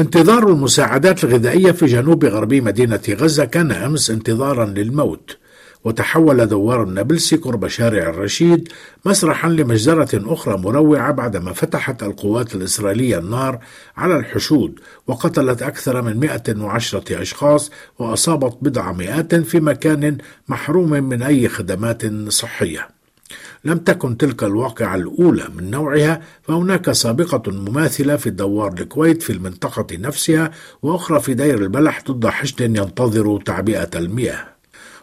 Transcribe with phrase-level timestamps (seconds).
[0.00, 5.36] انتظار المساعدات الغذائية في جنوب غربي مدينة غزة كان أمس انتظارا للموت
[5.84, 8.68] وتحول دوار النابلسي قرب شارع الرشيد
[9.04, 13.58] مسرحا لمجزرة أخرى مروعة بعدما فتحت القوات الإسرائيلية النار
[13.96, 21.48] على الحشود وقتلت أكثر من 110 أشخاص وأصابت بضع مئات في مكان محروم من أي
[21.48, 22.99] خدمات صحية.
[23.64, 29.86] لم تكن تلك الواقعة الأولى من نوعها فهناك سابقة مماثلة في دوار الكويت في المنطقة
[29.96, 30.50] نفسها
[30.82, 34.50] وأخرى في دير البلح ضد حشد ينتظر تعبئة المياه.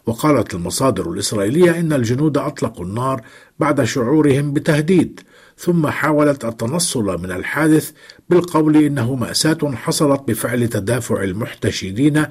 [0.06, 3.22] وقالت المصادر الإسرائيلية إن الجنود أطلقوا النار
[3.60, 5.20] بعد شعورهم بتهديد
[5.58, 7.92] ثم حاولت التنصل من الحادث
[8.30, 12.26] بالقول إنه مأساة حصلت بفعل تدافع المحتشدين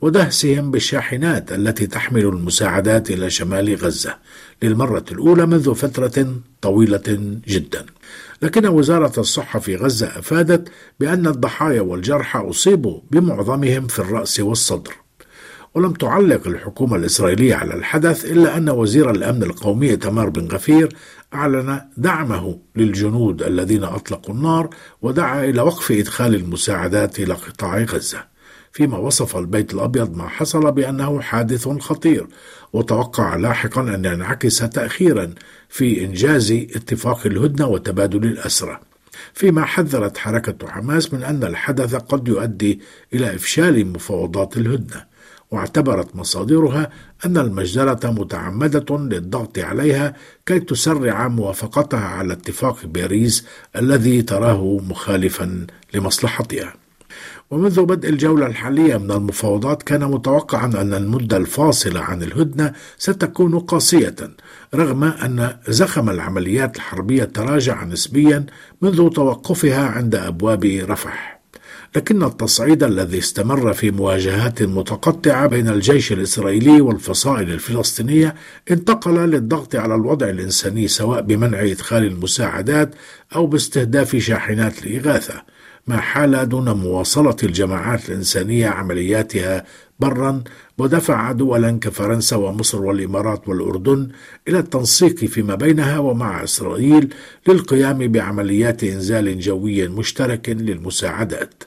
[0.00, 4.16] ودهسهم بالشاحنات التي تحمل المساعدات إلى شمال غزة
[4.62, 7.86] للمرة الأولى منذ فترة طويلة جدا.
[8.42, 10.68] لكن وزارة الصحة في غزة أفادت
[11.00, 14.94] بأن الضحايا والجرحى أصيبوا بمعظمهم في الرأس والصدر.
[15.74, 20.96] ولم تعلق الحكومة الإسرائيلية على الحدث إلا أن وزير الأمن القومي تمار بن غفير
[21.34, 24.70] أعلن دعمه للجنود الذين أطلقوا النار
[25.02, 28.37] ودعا إلى وقف إدخال المساعدات إلى قطاع غزة.
[28.72, 32.26] فيما وصف البيت الأبيض ما حصل بأنه حادث خطير
[32.72, 35.34] وتوقع لاحقا أن ينعكس تأخيرا
[35.68, 38.80] في إنجاز اتفاق الهدنة وتبادل الأسرى
[39.34, 42.80] فيما حذرت حركة حماس من أن الحدث قد يؤدي
[43.14, 45.04] إلى إفشال مفاوضات الهدنة
[45.50, 46.90] واعتبرت مصادرها
[47.26, 50.14] أن المجزرة متعمدة للضغط عليها
[50.46, 53.46] كي تسرع موافقتها على اتفاق باريس
[53.76, 56.74] الذي تراه مخالفا لمصلحتها.
[57.50, 64.16] ومنذ بدء الجولة الحالية من المفاوضات كان متوقعا أن المدة الفاصلة عن الهدنة ستكون قاسية
[64.74, 68.46] رغم أن زخم العمليات الحربية تراجع نسبيا
[68.82, 71.38] منذ توقفها عند أبواب رفح.
[71.96, 78.34] لكن التصعيد الذي استمر في مواجهات متقطعة بين الجيش الإسرائيلي والفصائل الفلسطينية
[78.70, 82.94] انتقل للضغط على الوضع الإنساني سواء بمنع إدخال المساعدات
[83.34, 85.42] أو باستهداف شاحنات الإغاثة
[85.88, 89.64] ما حال دون مواصلة الجماعات الإنسانية عملياتها
[90.00, 90.42] برا
[90.78, 94.08] ودفع دولا كفرنسا ومصر والإمارات والأردن
[94.48, 97.14] إلى التنسيق فيما بينها ومع إسرائيل
[97.48, 101.64] للقيام بعمليات إنزال جوي مشترك للمساعدات.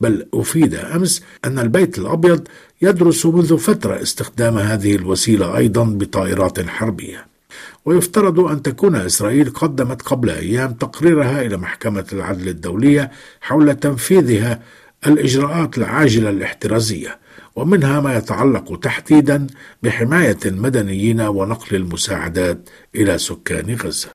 [0.00, 2.48] بل أفيد أمس أن البيت الأبيض
[2.82, 7.31] يدرس منذ فترة استخدام هذه الوسيلة أيضا بطائرات حربية.
[7.84, 14.60] ويفترض أن تكون إسرائيل قدمت قبل أيام تقريرها إلى محكمة العدل الدولية حول تنفيذها
[15.06, 17.18] الإجراءات العاجلة الاحترازية
[17.56, 19.46] ومنها ما يتعلق تحديدا
[19.82, 24.10] بحماية المدنيين ونقل المساعدات إلى سكان غزة.